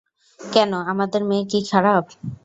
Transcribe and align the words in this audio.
কেন, 0.39 0.71
আমাদের 0.91 1.21
মেয়ে 1.29 1.45
কি 1.51 1.59
খারাপ? 1.69 2.05